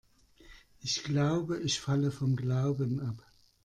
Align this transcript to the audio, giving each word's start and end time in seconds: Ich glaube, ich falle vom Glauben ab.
Ich 0.79 1.03
glaube, 1.03 1.59
ich 1.59 1.79
falle 1.79 2.09
vom 2.09 2.35
Glauben 2.35 3.01
ab. 3.01 3.21